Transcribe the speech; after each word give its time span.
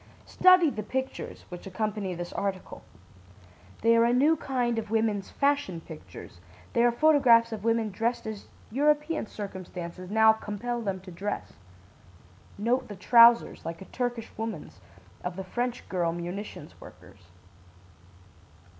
"Study 0.25 0.71
the 0.71 0.81
pictures 0.81 1.45
which 1.49 1.67
accompany 1.67 2.15
this 2.15 2.33
article. 2.33 2.81
They 3.83 3.95
are 3.95 4.03
a 4.03 4.11
new 4.13 4.35
kind 4.35 4.79
of 4.79 4.89
women's 4.89 5.29
'fashion 5.29 5.79
pictures'; 5.79 6.41
they 6.73 6.83
are 6.83 6.91
photographs 6.91 7.51
of 7.51 7.63
women 7.63 7.91
dressed 7.91 8.25
as 8.25 8.47
European 8.71 9.27
circumstances 9.27 10.09
now 10.09 10.33
compel 10.33 10.81
them 10.81 11.01
to 11.01 11.11
dress. 11.11 11.53
Note 12.57 12.87
the 12.87 12.95
trousers, 12.95 13.63
like 13.63 13.79
a 13.79 13.85
Turkish 13.93 14.35
woman's, 14.39 14.79
of 15.23 15.35
the 15.35 15.43
French 15.43 15.87
girl 15.87 16.11
munitions 16.13 16.81
workers. 16.81 17.27